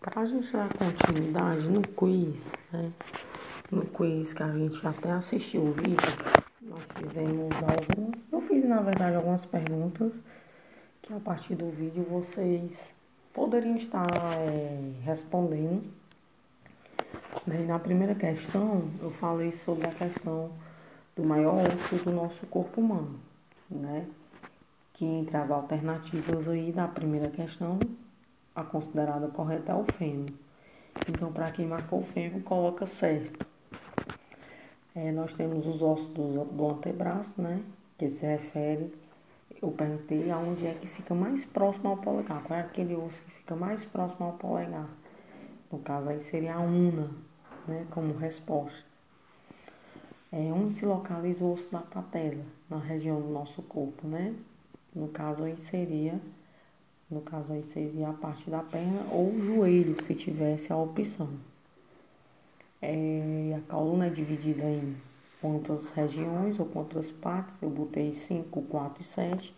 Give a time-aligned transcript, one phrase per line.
[0.00, 2.92] Para a gente dar continuidade no quiz, né?
[3.68, 5.96] No quiz que a gente até assistiu o vídeo,
[6.62, 8.20] nós fizemos algumas.
[8.30, 10.12] Eu fiz, na verdade, algumas perguntas
[11.02, 12.78] que a partir do vídeo vocês
[13.34, 14.06] poderiam estar
[14.38, 15.82] é, respondendo.
[17.66, 20.52] Na primeira questão, eu falei sobre a questão
[21.16, 23.18] do maior osso do nosso corpo humano,
[23.68, 24.06] né?
[24.94, 27.80] Que entre as alternativas aí da primeira questão
[28.58, 30.32] a considerada correta é o fêmur.
[31.08, 33.46] Então, para quem marcou o fêmur, coloca certo.
[34.96, 37.62] É, nós temos os ossos do, do antebraço, né?
[37.96, 38.92] Que se refere,
[39.62, 42.42] eu perguntei aonde é que fica mais próximo ao polegar.
[42.42, 44.88] Qual é aquele osso que fica mais próximo ao polegar?
[45.70, 47.10] No caso aí seria a una,
[47.68, 47.86] né?
[47.92, 48.88] Como resposta.
[50.32, 52.44] É, onde se localiza o osso da patela?
[52.68, 54.34] Na região do nosso corpo, né?
[54.92, 56.20] No caso aí seria
[57.10, 61.28] no caso aí seria a parte da perna ou o joelho, se tivesse a opção.
[62.82, 64.94] É, a coluna é dividida em
[65.40, 67.60] quantas regiões ou quantas partes.
[67.62, 69.54] Eu botei 5, 4 e 7.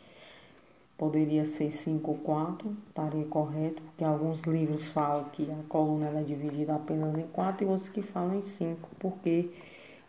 [0.97, 6.22] Poderia ser 5 ou 4, estaria correto, porque alguns livros falam que a coluna é
[6.22, 9.48] dividida apenas em 4 e outros que falam em 5, porque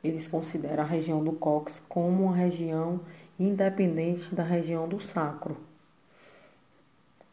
[0.03, 2.99] eles consideram a região do cóccix como uma região
[3.39, 5.55] independente da região do sacro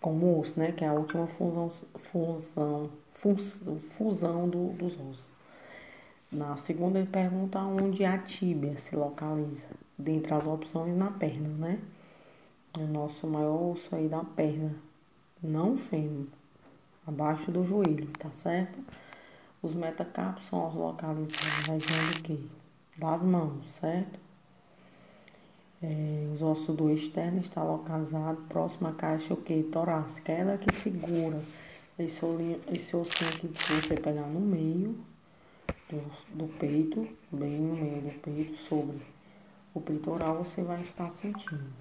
[0.00, 0.72] como osso, né?
[0.72, 1.72] Que é a última fusão,
[2.10, 2.90] fusão,
[3.96, 5.28] fusão do, dos ossos.
[6.30, 9.66] Na segunda ele pergunta onde a tíbia se localiza.
[9.96, 11.78] Dentre as opções na perna, né?
[12.76, 14.74] O nosso maior osso aí da perna.
[15.42, 16.26] Não fêmur.
[17.06, 18.78] Abaixo do joelho, tá certo?
[19.62, 22.38] Os metacarpos são os localizados na região do quê?
[22.96, 24.20] Das mãos, certo?
[25.82, 29.62] É, os ossos do externo está localizado próximo à caixa o que?
[29.64, 30.32] Torácica.
[30.32, 31.42] Ela é que segura
[31.98, 34.96] esse, olhinho, esse ossinho aqui que você pegar no meio
[35.90, 38.98] do, do peito, bem no meio do peito, sobre
[39.74, 41.72] o peitoral, você vai estar sentindo.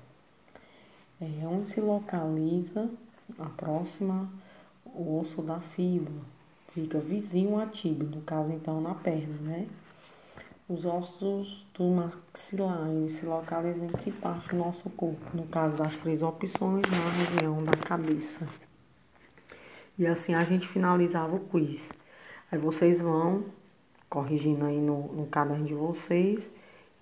[1.22, 2.90] É onde se localiza
[3.38, 4.28] a próxima
[4.86, 6.22] o osso da fíbula.
[6.74, 9.68] Fica vizinho à tíbia, no caso então na perna, né?
[10.70, 15.26] Os ossos do maxilar se localizam em que parte do nosso corpo?
[15.34, 18.46] No caso das três opções, na região da cabeça.
[19.98, 21.90] E assim a gente finalizava o quiz.
[22.52, 23.46] Aí vocês vão
[24.10, 26.52] corrigindo aí no, no caderno de vocês.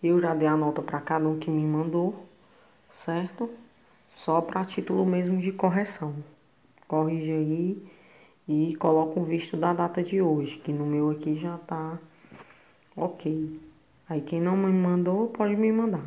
[0.03, 2.23] Eu já dei a nota para cada um que me mandou,
[2.91, 3.49] certo?
[4.11, 6.13] Só para título mesmo de correção.
[6.87, 7.83] Corrige aí
[8.47, 11.97] e coloca o visto da data de hoje, que no meu aqui já tá
[12.95, 13.59] Ok.
[14.07, 16.05] Aí quem não me mandou, pode me mandar.